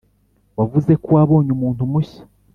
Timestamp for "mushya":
1.91-2.21